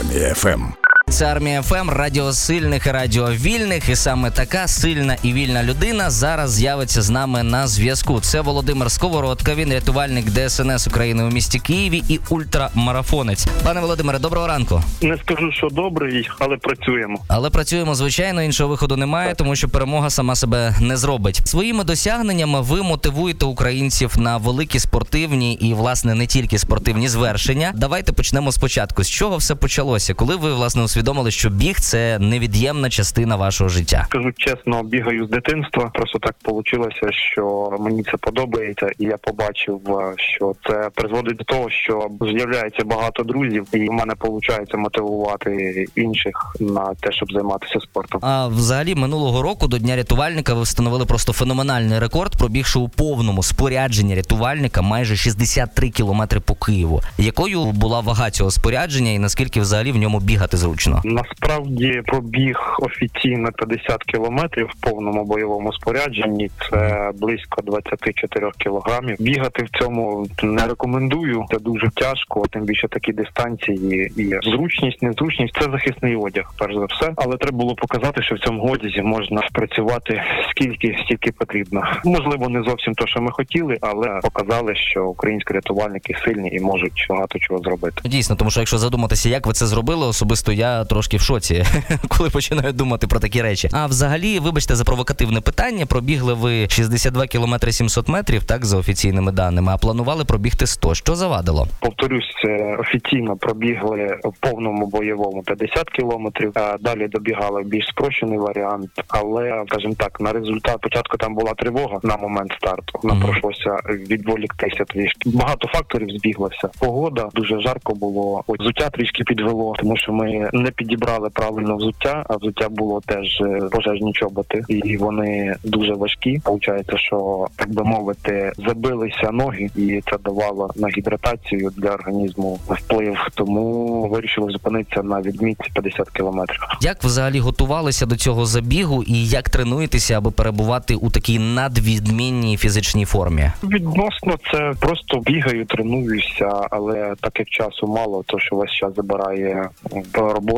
Армія 0.00 0.34
FM. 0.34 0.79
Це 1.10 1.26
армія 1.26 1.62
FM, 1.62 1.90
радіо 1.90 2.32
сильних 2.32 2.86
і 2.86 2.90
радіо 2.90 3.30
вільних. 3.30 3.88
І 3.88 3.96
саме 3.96 4.30
така 4.30 4.68
сильна 4.68 5.16
і 5.22 5.32
вільна 5.32 5.62
людина 5.62 6.10
зараз 6.10 6.52
з'явиться 6.52 7.02
з 7.02 7.10
нами 7.10 7.42
на 7.42 7.66
зв'язку. 7.66 8.20
Це 8.20 8.40
Володимир 8.40 8.90
Сковородка. 8.90 9.54
Він 9.54 9.72
рятувальник 9.72 10.26
ДСНС 10.30 10.86
України 10.86 11.24
у 11.24 11.30
місті 11.30 11.58
Києві 11.58 12.02
і 12.08 12.20
ультрамарафонець. 12.28 13.46
Пане 13.64 13.80
Володимире, 13.80 14.18
доброго 14.18 14.46
ранку. 14.46 14.82
Не 15.02 15.16
скажу, 15.18 15.52
що 15.52 15.68
добрий, 15.72 16.28
але 16.38 16.56
працюємо. 16.56 17.18
Але 17.28 17.50
працюємо 17.50 17.94
звичайно. 17.94 18.42
Іншого 18.42 18.70
виходу 18.70 18.96
немає, 18.96 19.34
тому 19.34 19.56
що 19.56 19.68
перемога 19.68 20.10
сама 20.10 20.34
себе 20.34 20.74
не 20.80 20.96
зробить. 20.96 21.40
Своїми 21.44 21.84
досягненнями 21.84 22.60
ви 22.60 22.82
мотивуєте 22.82 23.44
українців 23.46 24.18
на 24.18 24.36
великі 24.36 24.78
спортивні 24.78 25.54
і, 25.54 25.74
власне, 25.74 26.14
не 26.14 26.26
тільки 26.26 26.58
спортивні 26.58 27.08
звершення. 27.08 27.72
Давайте 27.74 28.12
почнемо 28.12 28.52
спочатку. 28.52 29.04
З 29.04 29.08
чого 29.10 29.36
все 29.36 29.54
почалося? 29.54 30.14
Коли 30.14 30.36
ви 30.36 30.54
власне 30.54 30.82
усвідомили, 31.00 31.30
що 31.30 31.50
біг 31.50 31.80
це 31.80 32.18
невід'ємна 32.18 32.90
частина 32.90 33.36
вашого 33.36 33.70
життя? 33.70 34.06
Скажу 34.08 34.32
чесно, 34.36 34.82
бігаю 34.82 35.26
з 35.26 35.30
дитинства. 35.30 35.90
Просто 35.94 36.18
так 36.18 36.34
вийшло, 36.44 36.88
що 37.32 37.76
мені 37.80 38.02
це 38.02 38.12
подобається, 38.20 38.90
і 38.98 39.04
я 39.04 39.16
побачив, 39.16 39.80
е, 39.88 40.14
що 40.16 40.54
це 40.68 40.90
призводить 40.94 41.36
до 41.36 41.44
того, 41.44 41.70
що 41.70 42.08
з'являється 42.20 42.84
багато 42.84 43.22
друзів, 43.22 43.66
і 43.72 43.88
в 43.88 43.92
мене 43.92 44.14
виходить 44.20 44.74
мотивувати 44.74 45.86
інших 45.96 46.56
на 46.60 46.94
те, 47.00 47.12
щоб 47.12 47.32
займатися 47.32 47.80
спортом. 47.80 48.20
А 48.24 48.46
взагалі 48.46 48.94
минулого 48.94 49.42
року 49.42 49.68
до 49.68 49.78
дня 49.78 49.96
рятувальника 49.96 50.54
ви 50.54 50.62
встановили 50.62 51.06
просто 51.06 51.32
феноменальний 51.32 51.98
рекорд, 51.98 52.38
пробігши 52.38 52.78
у 52.78 52.88
повному 52.88 53.42
спорядженні 53.42 54.14
рятувальника 54.14 54.82
майже 54.82 55.16
63 55.16 55.90
кілометри 55.90 56.40
по 56.40 56.54
Києву. 56.54 57.02
Якою 57.18 57.64
була 57.64 58.00
вага 58.00 58.30
цього 58.30 58.50
спорядження, 58.50 59.10
і 59.10 59.18
наскільки 59.18 59.60
взагалі 59.60 59.92
в 59.92 59.96
ньому 59.96 60.20
бігати 60.20 60.56
зручно? 60.56 60.89
Насправді 61.04 62.02
пробіг 62.06 62.76
офіційно 62.80 63.48
50 63.52 64.04
кілометрів 64.04 64.66
в 64.66 64.80
повному 64.80 65.24
бойовому 65.24 65.72
спорядженні. 65.72 66.50
Це 66.70 67.10
близько 67.20 67.62
24 67.62 68.50
кілограмів. 68.58 69.16
Бігати 69.20 69.64
в 69.64 69.78
цьому 69.78 70.26
не 70.42 70.66
рекомендую. 70.66 71.44
Це 71.50 71.58
дуже 71.58 71.90
тяжко, 71.94 72.44
тим 72.50 72.62
більше 72.62 72.88
такі 72.88 73.12
дистанції. 73.12 74.12
І 74.16 74.50
зручність, 74.50 75.02
незручність 75.02 75.54
це 75.60 75.70
захисний 75.70 76.16
одяг, 76.16 76.52
перш 76.58 76.74
за 76.74 76.84
все. 76.84 77.12
Але 77.16 77.36
треба 77.36 77.58
було 77.58 77.74
показати, 77.74 78.22
що 78.22 78.34
в 78.34 78.38
цьому 78.38 78.70
одязі 78.70 79.02
можна 79.02 79.42
працювати 79.52 80.22
скільки 80.50 80.96
стільки 81.04 81.32
потрібно. 81.32 81.82
Можливо, 82.04 82.48
не 82.48 82.62
зовсім 82.62 82.94
то, 82.94 83.06
що 83.06 83.20
ми 83.20 83.30
хотіли, 83.32 83.78
але 83.80 84.20
показали, 84.22 84.74
що 84.74 85.06
українські 85.06 85.54
рятувальники 85.54 86.14
сильні 86.24 86.50
і 86.52 86.60
можуть 86.60 87.06
багато 87.08 87.38
чого 87.38 87.60
зробити. 87.60 88.02
Дійсно, 88.04 88.36
тому 88.36 88.50
що 88.50 88.60
якщо 88.60 88.78
задуматися, 88.78 89.28
як 89.28 89.46
ви 89.46 89.52
це 89.52 89.66
зробили, 89.66 90.06
особисто 90.06 90.52
я 90.52 90.79
трошки 90.84 91.16
в 91.16 91.20
шоці, 91.20 91.64
коли 92.08 92.30
починаю 92.30 92.72
думати 92.72 93.06
про 93.06 93.20
такі 93.20 93.42
речі. 93.42 93.68
А 93.72 93.86
взагалі, 93.86 94.38
вибачте 94.38 94.74
за 94.76 94.84
провокативне 94.84 95.40
питання. 95.40 95.86
Пробігли 95.86 96.34
ви 96.34 96.68
62 96.68 97.26
кілометри 97.26 97.72
700 97.72 98.08
метрів, 98.08 98.44
так 98.44 98.64
за 98.64 98.78
офіційними 98.78 99.32
даними, 99.32 99.72
а 99.72 99.76
планували 99.76 100.24
пробігти 100.24 100.66
100. 100.66 100.94
Що 100.94 101.14
завадило? 101.14 101.66
Повторюсь, 101.80 102.24
це 102.44 102.76
офіційно 102.80 103.36
пробігли 103.36 104.18
в 104.24 104.32
повному 104.40 104.86
бойовому 104.86 105.42
50 105.42 105.90
кілометрів. 105.90 106.52
а 106.54 106.76
Далі 106.80 107.08
добігали 107.08 107.62
більш 107.62 107.86
спрощений 107.88 108.38
варіант. 108.38 108.90
Але 109.08 109.64
скажімо 109.68 109.94
так, 109.98 110.20
на 110.20 110.32
результат 110.32 110.76
спочатку 110.78 111.16
там 111.16 111.34
була 111.34 111.54
тривога 111.54 111.98
на 112.02 112.16
момент 112.16 112.52
старту. 112.58 113.00
Нам 113.04 113.18
Мгм. 113.18 113.26
пройшлося 113.26 113.76
відволіктися 114.10 114.84
трішки. 114.84 115.30
Багато 115.30 115.68
факторів 115.68 116.08
збіглося. 116.10 116.68
Погода 116.80 117.28
дуже 117.34 117.60
жарко 117.60 117.94
було. 117.94 118.44
Ось 118.46 118.60
взуття 118.60 118.90
трішки 118.90 119.24
підвело, 119.24 119.74
тому 119.78 119.96
що 119.96 120.12
ми 120.12 120.50
не 120.52 120.69
підібрали 120.70 121.30
правильно 121.30 121.76
взуття, 121.76 122.24
а 122.28 122.36
взуття 122.36 122.68
було 122.68 123.00
теж 123.06 123.40
е, 123.40 123.60
пожежні 123.72 124.12
чоботи, 124.12 124.62
і 124.68 124.96
вони 124.96 125.54
дуже 125.64 125.94
важкі. 125.94 126.40
Получається, 126.44 126.96
що 126.98 127.46
так 127.56 127.74
би 127.74 127.84
мовити, 127.84 128.52
забилися 128.68 129.30
ноги, 129.32 129.70
і 129.76 130.02
це 130.10 130.16
давало 130.24 130.70
на 130.76 130.88
гідратацію 130.88 131.70
для 131.76 131.90
організму 131.90 132.58
вплив. 132.68 133.16
Тому 133.34 134.08
вирішили 134.08 134.52
зупинитися 134.52 135.02
на 135.02 135.20
відмітці 135.20 135.70
50 135.74 136.10
кілометрів. 136.10 136.60
Як 136.80 137.04
взагалі 137.04 137.38
готувалися 137.38 138.06
до 138.06 138.16
цього 138.16 138.46
забігу, 138.46 139.02
і 139.02 139.26
як 139.26 139.48
тренуєтеся, 139.50 140.18
аби 140.18 140.30
перебувати 140.30 140.94
у 140.94 141.10
такій 141.10 141.38
надвідмінній 141.38 142.56
фізичній 142.56 143.04
формі? 143.04 143.50
Відносно 143.62 144.34
це 144.52 144.72
просто 144.80 145.18
бігаю, 145.18 145.64
тренуюся, 145.64 146.50
але 146.70 147.14
так 147.20 147.38
як 147.38 147.48
часу 147.48 147.86
мало, 147.86 148.22
то 148.26 148.38
що 148.38 148.56
весь 148.56 148.70
час 148.72 148.94
забирає 148.96 149.68
м, 149.92 150.02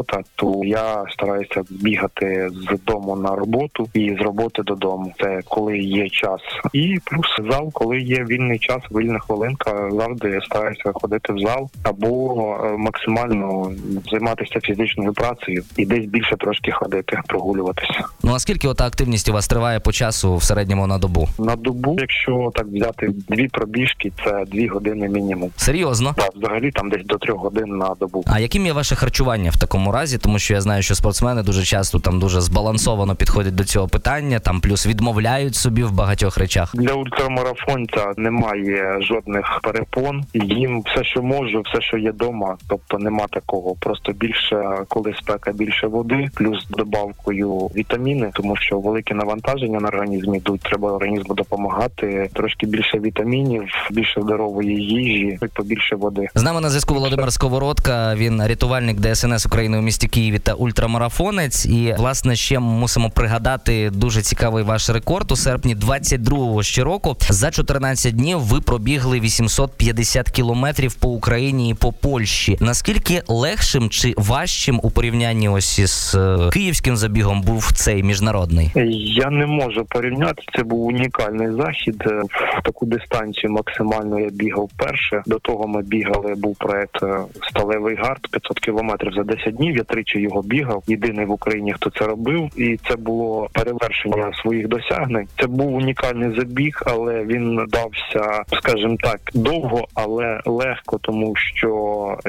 робота, 0.03 0.29
то 0.37 0.65
я 0.65 1.05
стараюся 1.13 1.63
бігати 1.71 2.51
з 2.51 2.85
дому 2.87 3.17
на 3.17 3.37
роботу 3.37 3.89
і 3.95 4.17
з 4.21 4.23
роботи 4.23 4.63
додому. 4.63 5.13
Це 5.21 5.41
коли 5.49 5.79
є 5.79 6.09
час. 6.09 6.41
І 6.73 6.99
плюс 7.05 7.51
зал, 7.51 7.71
коли 7.73 8.01
є 8.01 8.25
вільний 8.25 8.59
час, 8.59 8.79
вільна 8.91 9.19
хвилинка, 9.19 9.91
завжди 9.93 10.29
я 10.31 10.41
стараюся 10.41 10.93
ходити 10.95 11.33
в 11.33 11.39
зал 11.39 11.71
або 11.83 12.35
е, 12.65 12.77
максимально 12.77 13.73
займатися 14.11 14.61
фізичною 14.61 15.13
працею 15.13 15.65
і 15.77 15.87
десь 15.87 16.07
більше 16.07 16.37
трошки 16.37 16.73
ходити, 16.73 17.19
прогулюватися. 17.27 18.05
Ну 18.23 18.35
а 18.35 18.39
скільки 18.39 18.69
ота 18.69 18.87
активність 18.87 19.29
у 19.29 19.33
вас 19.33 19.49
триває 19.49 19.81
по 19.81 19.93
часу 19.93 20.37
в 20.37 20.43
середньому 20.43 20.87
на 20.87 20.99
добу? 20.99 21.29
На 21.39 21.57
добу, 21.57 21.97
якщо 22.01 22.51
так 22.55 22.67
взяти 22.67 23.09
дві 23.29 23.49
пробіжки, 23.49 24.13
це 24.25 24.45
дві 24.47 24.69
години 24.69 25.09
мінімум. 25.09 25.51
Серйозно? 25.57 26.15
Так, 26.17 26.31
взагалі 26.37 26.71
там 26.71 26.91
десь 26.91 27.07
до 27.07 27.19
трьох 27.19 27.39
годин 27.39 27.69
на 27.69 27.95
добу. 28.01 28.25
А 28.27 28.41
яким 28.41 28.67
є 28.67 28.73
ваше 28.73 28.95
харчування 28.95 29.51
в 29.51 29.57
такому 29.57 29.82
разі? 29.91 30.19
Тому 30.19 30.39
що 30.39 30.55
я 30.55 30.61
знаю, 30.61 30.83
що 30.83 30.95
спортсмени 30.95 31.43
дуже 31.43 31.65
часто 31.65 31.99
там 31.99 32.21
дуже 32.21 32.41
збалансовано 32.41 33.15
підходять 33.15 33.55
до 33.55 33.65
цього 33.65 33.89
питання, 33.89 34.39
там 34.39 34.61
плюс 34.61 34.87
відмовляють 34.87 35.55
собі 35.55 35.83
в 35.83 35.93
багатьох 35.93 36.39
речах. 36.39 36.71
Для 36.75 36.93
ультрамарафонця 36.93 38.13
немає 38.17 38.99
жодних 39.01 39.61
перепон. 39.63 40.25
Їм 40.35 40.83
все, 40.87 41.05
що 41.05 41.23
можу, 41.23 41.63
все, 41.63 41.83
що 41.83 41.99
є 41.99 42.11
вдома, 42.11 42.57
тобто 42.69 42.99
нема 42.99 43.27
такого. 43.31 43.75
Просто 43.81 44.13
більше, 44.13 44.63
коли 44.89 45.15
спека, 45.15 45.53
більше 45.53 45.87
води, 45.87 46.29
плюс 46.35 46.67
добавкою 46.71 47.51
вітаміни, 47.53 48.31
тому 48.35 48.57
що 48.57 48.79
велике 48.79 49.15
навантаження 49.15 49.81
на 49.81 49.89
організм 49.89 50.35
йдуть. 50.35 50.61
Треба 50.61 50.93
організму 50.93 51.35
допомагати. 51.35 52.31
Трошки 52.35 52.67
більше 52.67 52.99
вітамінів, 52.99 53.63
більше 53.91 54.21
здорової 54.21 54.77
їжі, 54.77 55.39
побільше 55.55 55.97
води. 55.97 56.29
З 56.35 56.43
нами 56.43 56.61
на 56.61 56.69
зв'язку 56.69 56.95
Володимир 56.95 57.33
Сковородка. 57.33 58.15
Він 58.15 58.47
рятувальник 58.47 59.01
ДСНС 59.01 59.47
України 59.47 59.72
у 59.79 59.83
місті 59.83 60.09
Києві 60.09 60.39
та 60.39 60.53
ультрамарафонець. 60.53 61.67
І 61.67 61.95
власне 61.99 62.37
ще 62.37 62.59
мусимо 62.59 63.11
пригадати 63.11 63.91
дуже 63.91 64.23
цікавий 64.23 64.65
ваш 64.65 64.91
рекорд 64.91 65.33
у 65.33 65.37
серпні 65.37 65.77
22-го 65.77 66.63
ще 66.63 66.85
року. 66.85 67.17
За 67.21 67.51
14 67.51 68.15
днів 68.15 68.39
ви 68.39 68.61
пробігли 68.61 69.21
850 69.21 70.31
кілометрів 70.31 70.95
по 70.95 71.09
Україні 71.09 71.71
і 71.71 71.75
по 71.75 71.93
Польщі. 71.93 72.57
Наскільки 72.61 73.23
легшим 73.29 73.89
чи 73.91 74.15
важчим 74.17 74.81
у 74.83 74.91
порівнянні 74.91 75.49
ось 75.49 75.79
із 75.79 76.15
е, 76.19 76.51
київським 76.53 76.97
забігом 76.97 77.43
був 77.43 77.73
цей 77.73 78.03
міжнародний? 78.03 78.71
Я 79.15 79.31
не 79.31 79.47
можу 79.47 79.85
порівняти. 79.85 80.43
Це 80.57 80.63
був 80.63 80.87
унікальний 80.87 81.53
захід. 81.53 82.03
Е, 82.07 82.23
В 82.59 82.63
таку 82.65 82.87
дистанцію 82.87 83.53
максимально 83.53 84.19
я 84.21 84.29
бігав 84.31 84.71
перше. 84.77 85.23
До 85.27 85.39
того 85.39 85.67
ми 85.69 85.83
бігали. 85.83 86.35
Був 86.35 86.57
проект 86.57 87.03
е, 87.03 87.19
Сталевий 87.51 87.97
гард 87.97 88.29
500 88.31 88.61
кілометрів 88.61 89.13
за 89.13 89.23
10 89.23 89.55
днів. 89.57 89.62
Я 89.71 89.85
тричі 89.85 90.21
його 90.21 90.43
бігав. 90.43 90.83
Єдиний 90.87 91.27
в 91.27 91.31
Україні, 91.31 91.73
хто 91.73 91.91
це 91.91 92.07
робив, 92.07 92.51
і 92.57 92.79
це 92.89 92.97
було 92.97 93.49
перевершення 93.53 94.33
своїх 94.43 94.69
досягнень. 94.69 95.29
Це 95.41 95.47
був 95.47 95.75
унікальний 95.75 96.37
забіг, 96.37 96.83
але 96.87 97.25
він 97.25 97.67
дався, 97.69 98.43
скажімо 98.53 98.97
так, 99.01 99.21
довго, 99.35 99.89
але 99.95 100.41
легко, 100.45 100.99
тому 101.03 101.37
що 101.37 101.73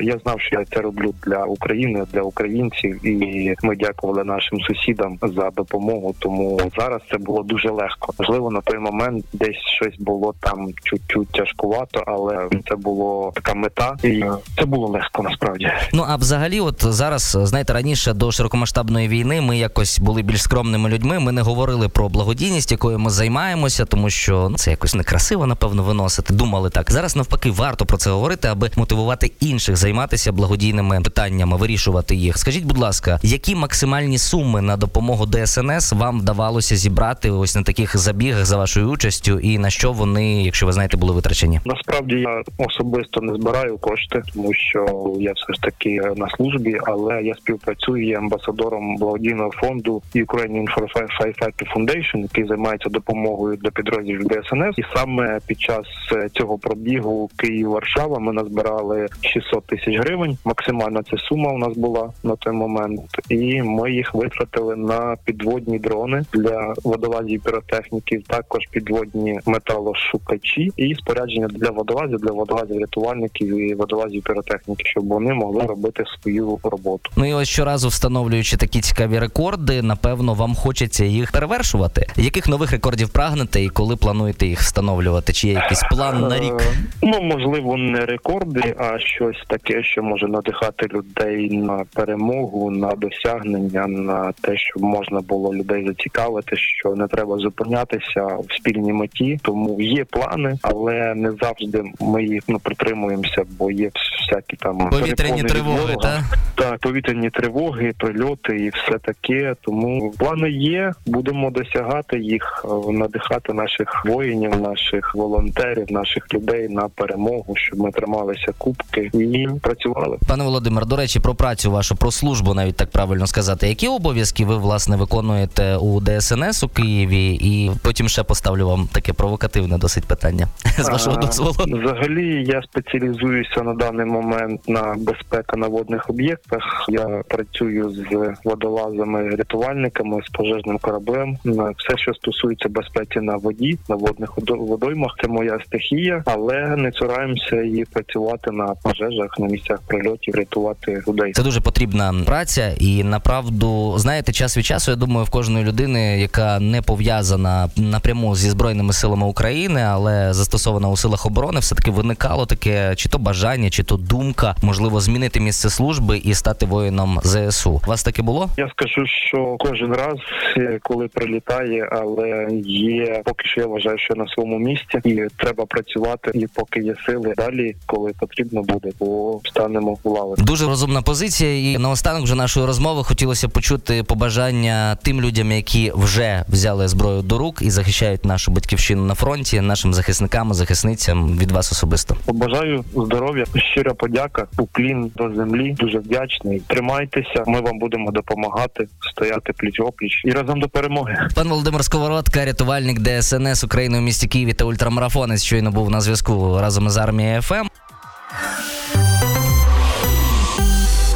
я 0.02 0.18
знав, 0.18 0.42
що 0.42 0.60
я 0.60 0.66
це 0.66 0.82
роблю 0.82 1.14
для 1.26 1.44
України, 1.44 2.06
для 2.14 2.22
українців, 2.22 3.06
і 3.06 3.56
ми 3.64 3.76
дякували 3.76 4.24
нашим 4.24 4.62
сусідам 4.62 5.18
за 5.22 5.50
допомогу. 5.50 6.16
Тому 6.20 6.60
зараз 6.78 7.02
це 7.12 7.18
було 7.18 7.44
дуже 7.44 7.70
легко. 7.70 8.14
Можливо, 8.20 8.52
на 8.52 8.62
той 8.62 8.80
момент 8.80 9.26
десь 9.34 9.62
щось 9.76 10.00
було 10.00 10.34
там 10.40 10.68
чуть-чуть 10.84 11.32
тяжкувато, 11.32 12.04
але 12.08 12.50
це 12.70 12.76
було 12.76 13.32
така 13.36 13.54
мета, 13.54 13.96
і 14.04 14.24
це 14.60 14.66
було 14.66 14.88
легко 14.88 15.24
насправді. 15.24 15.72
Ну 15.94 16.06
а 16.08 16.16
взагалі, 16.16 16.60
от 16.60 16.86
зараз 16.86 17.23
вас. 17.24 17.50
Знаєте, 17.50 17.74
раніше 17.74 18.14
до 18.14 18.32
широкомасштабної 18.32 19.08
війни 19.08 19.42
ми 19.42 19.58
якось 19.58 20.00
були 20.00 20.22
більш 20.22 20.42
скромними 20.42 20.90
людьми. 20.90 21.20
Ми 21.20 21.32
не 21.32 21.42
говорили 21.42 21.90
про 21.90 22.10
благодійність, 22.10 22.72
якою 22.72 23.00
ми 23.00 23.10
займаємося, 23.10 23.86
тому 23.86 24.10
що 24.10 24.48
ну, 24.52 24.58
це 24.58 24.72
якось 24.72 24.96
некрасиво, 24.96 25.48
напевно, 25.48 25.84
виносити. 25.84 26.34
Думали 26.34 26.70
так. 26.70 26.92
Зараз 26.92 27.16
навпаки, 27.16 27.52
варто 27.52 27.86
про 27.86 27.98
це 27.98 28.10
говорити, 28.10 28.48
аби 28.48 28.72
мотивувати 28.76 29.32
інших 29.40 29.78
займатися 29.78 30.32
благодійними 30.32 31.02
питаннями, 31.02 31.58
вирішувати 31.58 32.16
їх. 32.16 32.38
Скажіть, 32.38 32.66
будь 32.66 32.78
ласка, 32.78 33.20
які 33.24 33.56
максимальні 33.56 34.18
суми 34.18 34.62
на 34.62 34.78
допомогу 34.78 35.26
ДСНС 35.26 35.94
вам 35.94 36.20
вдавалося 36.20 36.76
зібрати 36.76 37.32
ось 37.32 37.56
на 37.56 37.64
таких 37.64 37.98
забігах 37.98 38.46
за 38.46 38.58
вашою 38.58 38.90
участю, 38.90 39.40
і 39.40 39.58
на 39.58 39.70
що 39.70 39.92
вони, 39.92 40.44
якщо 40.44 40.66
ви 40.66 40.72
знаєте, 40.72 40.98
були 40.98 41.14
витрачені? 41.14 41.60
Насправді 41.66 42.16
я 42.16 42.44
особисто 42.58 43.22
не 43.22 43.34
збираю 43.36 43.78
кошти, 43.78 44.22
тому 44.34 44.54
що 44.54 45.14
я 45.20 45.34
все 45.34 45.54
ж 45.54 45.62
таки 45.62 46.02
на 46.16 46.30
службі, 46.30 46.78
але 46.84 47.13
я 47.20 47.34
співпрацюю 47.34 48.06
є 48.06 48.18
амбасадором 48.18 48.96
благодійного 48.96 49.52
фонду 49.52 50.02
Ukrainian 50.16 50.66
Firefighter 50.76 51.76
Foundation, 51.76 52.18
який 52.18 52.46
займається 52.46 52.90
допомогою 52.90 53.58
для 53.58 53.72
підрозділів 53.72 54.28
ДСНС. 54.28 54.78
І 54.78 54.84
саме 54.96 55.40
під 55.48 55.62
час 55.62 55.88
е, 56.12 56.30
цього 56.30 56.58
пробігу 56.58 57.30
Київ-Варшава 57.38 58.20
ми 58.20 58.34
назбирали 58.34 59.08
600 59.22 59.66
тисяч 59.66 59.98
гривень. 59.98 60.38
Максимальна 60.46 61.04
ця 61.04 61.18
сума 61.18 61.52
у 61.52 61.58
нас 61.58 61.78
була 61.78 62.10
на 62.24 62.36
той 62.36 62.54
момент, 62.54 63.02
і 63.30 63.62
ми 63.62 63.92
їх 63.92 64.14
витратили 64.14 64.76
на 64.76 65.16
підводні 65.26 65.80
дрони 65.80 66.26
для 66.34 66.74
водолазів 66.84 67.44
піротехніків, 67.44 68.24
також 68.24 68.66
підводні 68.72 69.40
металошукачі 69.46 70.72
і 70.78 70.96
спорядження 70.96 71.48
для 71.48 71.70
водолазів, 71.70 72.20
для 72.20 72.32
водолазів 72.32 72.80
рятувальників 72.80 73.58
і 73.58 73.76
водолазів 73.76 74.24
піротехніків, 74.24 74.88
щоб 74.88 75.08
вони 75.08 75.34
могли 75.34 75.62
робити 75.66 76.04
свою 76.22 76.60
роботу. 76.64 77.03
Ну 77.16 77.26
і 77.30 77.34
ось 77.34 77.50
щоразу 77.50 77.88
встановлюючи 77.88 78.58
такі 78.58 78.82
цікаві 78.82 79.20
рекорди, 79.20 79.82
напевно, 79.82 80.34
вам 80.34 80.56
хочеться 80.56 81.06
їх 81.06 81.32
перевершувати. 81.32 82.08
Яких 82.18 82.48
нових 82.48 82.72
рекордів 82.72 83.10
прагнете 83.10 83.62
і 83.62 83.70
коли 83.70 83.96
плануєте 83.96 84.48
їх 84.48 84.60
встановлювати? 84.60 85.34
Чи 85.34 85.48
є 85.48 85.54
якийсь 85.54 85.84
план 85.92 86.28
на 86.28 86.40
рік? 86.40 86.54
Е, 86.62 86.64
Ну 87.02 87.22
можливо, 87.22 87.78
не 87.78 88.06
рекорди, 88.06 88.76
а 88.80 89.00
щось 89.00 89.44
таке, 89.48 89.84
що 89.84 90.04
може 90.04 90.28
надихати 90.28 90.88
людей 90.94 91.50
на 91.58 91.86
перемогу, 91.94 92.72
на 92.72 92.92
досягнення, 92.92 93.88
на 93.88 94.32
те, 94.42 94.58
щоб 94.58 94.84
можна 94.84 95.20
було 95.22 95.54
людей 95.56 95.88
зацікавити, 95.88 96.56
що 96.58 96.96
не 96.96 97.08
треба 97.08 97.38
зупинятися 97.38 98.24
в 98.26 98.46
спільній 98.60 98.94
меті. 98.94 99.40
Тому 99.42 99.82
є 99.82 100.06
плани, 100.06 100.58
але 100.62 101.14
не 101.16 101.32
завжди 101.42 101.84
ми 102.00 102.24
їх 102.24 102.44
ну 102.48 102.60
притримуємося, 102.60 103.44
бо 103.60 103.72
є 103.72 103.92
всякі 104.30 104.56
там 104.58 104.90
Повітряні 104.90 105.44
тривоги, 105.44 105.80
ворога. 105.96 106.24
так? 106.56 106.80
Повітряні 106.94 107.30
тривоги, 107.30 107.94
прильоти 107.98 108.58
і 108.58 108.70
все 108.70 109.00
таке. 109.00 109.56
Тому 109.62 110.14
плани 110.18 110.50
є. 110.50 110.94
Будемо 111.06 111.52
досягати 111.52 112.20
їх, 112.20 112.66
е, 112.66 112.92
надихати 112.92 113.54
наших 113.54 114.06
воїнів, 114.06 114.62
наших 114.62 115.16
волонтерів, 115.16 115.92
наших 115.92 116.34
людей 116.34 116.70
на 116.70 116.90
перемогу, 116.90 117.56
щоб 117.56 117.80
ми 117.80 117.92
трималися 117.92 118.54
кубки 118.58 119.10
і 119.14 119.48
працювали. 119.62 120.18
Пане 120.28 120.44
Володимир, 120.44 120.86
до 120.86 120.96
речі, 120.96 121.20
про 121.20 121.36
працю 121.36 121.72
вашу, 121.72 121.96
про 121.96 122.12
службу, 122.12 122.54
навіть 122.54 122.76
так 122.76 122.92
правильно 122.92 123.28
сказати. 123.28 123.68
Які 123.68 123.88
обов'язки 123.88 124.46
ви 124.46 124.58
власне 124.58 124.96
виконуєте 124.96 125.78
у 125.78 126.02
ДСНС 126.02 126.64
у 126.64 126.68
Києві? 126.68 127.40
І 127.42 127.72
потім 127.84 128.08
ще 128.08 128.24
поставлю 128.24 128.68
вам 128.68 128.88
таке 128.92 129.14
провокативне 129.14 129.78
досить 129.78 130.06
питання 130.06 130.48
з 130.78 130.90
вашого 130.90 131.18
дозволу. 131.18 131.54
Взагалі 131.58 132.46
я 132.48 132.62
спеціалізуюся 132.62 133.62
на 133.64 133.74
даний 133.74 134.06
момент 134.06 134.62
на 134.68 134.96
безпека 134.98 135.58
на 135.58 135.68
водних 135.68 136.10
об'єктах. 136.10 136.83
Я 136.90 137.24
працюю 137.28 137.90
з 137.90 138.34
водолазами, 138.44 139.30
рятувальниками, 139.30 140.22
з 140.26 140.30
пожежним 140.30 140.78
кораблем. 140.78 141.38
Все, 141.78 141.98
що 141.98 142.14
стосується 142.14 142.70
безпеки 142.70 143.22
на 143.22 143.36
воді, 143.36 143.80
на 143.90 143.96
водних 143.96 144.38
водоймах, 144.48 145.16
це 145.22 145.28
моя 145.28 145.60
стихія, 145.66 146.24
але 146.26 146.76
не 146.76 146.92
цураємося 146.92 147.62
і 147.62 147.86
працювати 147.94 148.52
на 148.52 148.76
пожежах, 148.84 149.40
на 149.40 149.48
місцях 149.48 149.80
прильотів, 149.88 150.36
рятувати 150.36 151.04
людей. 151.08 151.32
Це 151.34 151.44
дуже 151.44 151.62
потрібна 151.62 152.14
праця, 152.26 152.76
і 152.80 153.04
направду 153.04 153.94
знаєте, 153.98 154.32
час 154.32 154.58
від 154.58 154.66
часу 154.66 154.92
я 154.92 154.98
думаю, 154.98 155.26
в 155.26 155.30
кожної 155.30 155.66
людини, 155.66 156.20
яка 156.20 156.60
не 156.60 156.82
пов'язана 156.82 157.70
напряму 157.76 158.36
зі 158.36 158.50
збройними 158.50 158.94
силами 158.94 159.26
України, 159.26 159.82
але 159.82 160.34
застосована 160.34 160.90
у 160.90 160.98
силах 160.98 161.26
оборони, 161.26 161.60
все 161.60 161.76
таки 161.76 161.92
виникало 161.92 162.46
таке 162.46 162.96
чи 162.96 163.10
то 163.10 163.18
бажання, 163.18 163.70
чи 163.70 163.84
то 163.84 163.96
думка, 163.98 164.56
можливо, 164.62 165.02
змінити 165.02 165.40
місце 165.40 165.70
служби 165.70 166.18
і 166.18 166.34
стати 166.34 166.63
воїном 166.66 167.20
ЗСУ. 167.24 167.72
У 167.72 167.90
вас 167.90 168.04
таке 168.04 168.22
було? 168.22 168.50
Я 168.58 168.70
скажу, 168.70 169.08
що 169.30 169.56
кожен 169.60 169.94
раз, 169.94 170.18
е, 170.58 170.80
коли 170.84 171.08
прилітає, 171.08 171.90
але 171.92 172.48
є 172.66 173.22
поки 173.26 173.48
що 173.48 173.62
я 173.62 173.68
вважаю, 173.68 173.98
що 174.00 174.16
на 174.16 174.28
своєму 174.28 174.60
місці, 174.60 175.00
і 175.04 175.28
треба 175.38 175.66
працювати, 175.66 176.32
і 176.34 176.48
поки 176.48 176.80
є 176.80 176.96
сили 177.06 177.34
далі, 177.38 177.76
коли 177.86 178.12
потрібно 178.20 178.62
буде, 178.62 178.90
бо 179.00 179.40
станемо 179.46 179.98
в 180.04 180.10
лави. 180.10 180.36
Дуже 180.38 180.66
розумна 180.66 181.02
позиція. 181.02 181.72
І 181.72 181.78
наостанок 181.78 182.24
вже 182.24 182.36
нашої 182.36 182.66
розмови 182.66 183.04
хотілося 183.04 183.50
почути 183.50 184.04
побажання 184.04 184.98
тим 185.04 185.22
людям, 185.22 185.52
які 185.52 185.92
вже 185.96 186.46
взяли 186.50 186.88
зброю 186.88 187.22
до 187.22 187.38
рук 187.38 187.62
і 187.62 187.70
захищають 187.70 188.26
нашу 188.26 188.52
батьківщину 188.52 189.06
на 189.06 189.16
фронті, 189.16 189.62
нашим 189.62 189.94
захисникам, 189.94 190.54
захисницям 190.54 191.38
від 191.38 191.52
вас 191.52 191.72
особисто. 191.72 192.16
Побажаю 192.26 192.84
здоров'я, 192.96 193.46
щира 193.56 193.94
подяка, 193.94 194.48
уклін 194.58 195.12
до 195.16 195.34
землі. 195.36 195.76
Дуже 195.80 196.00
вдячний. 196.00 196.53
Тримайтеся. 196.60 197.44
Ми 197.48 197.62
вам 197.62 197.80
будемо 197.80 198.12
допомагати 198.12 198.88
стояти 199.12 199.54
пліч 199.54 199.80
опліч 199.80 200.22
і 200.26 200.32
разом 200.32 200.60
до 200.60 200.70
перемоги. 200.70 201.28
Пан 201.36 201.48
Володимир 201.48 201.84
Сковородка, 201.84 202.46
рятувальник 202.46 203.00
ДСНС 203.00 203.64
України 203.64 203.98
у 203.98 204.02
місті 204.02 204.28
Києві 204.28 204.54
та 204.54 204.66
ультрамарафонець, 204.66 205.44
щойно 205.44 205.72
був 205.72 205.90
на 205.90 206.02
зв'язку 206.02 206.60
разом 206.62 206.88
із 206.88 206.98
армією 206.98 207.42
FM. 207.42 207.68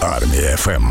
Армія 0.01 0.57
FM. 0.57 0.85